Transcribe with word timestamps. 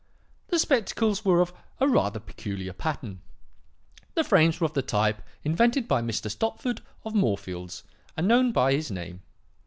"The 0.47 0.57
spectacles 0.57 1.23
were 1.23 1.41
of 1.41 1.53
a 1.79 1.87
rather 1.87 2.19
peculiar 2.19 2.73
pattern. 2.73 3.21
The 4.15 4.23
frames 4.23 4.59
were 4.59 4.65
of 4.65 4.73
the 4.73 4.81
type 4.81 5.21
invented 5.43 5.87
by 5.87 6.01
Mr. 6.01 6.27
Stopford 6.31 6.81
of 7.05 7.13
Moorfields 7.13 7.83
and 8.17 8.27
known 8.27 8.51
by 8.51 8.73
his 8.73 8.89
name. 8.89 9.21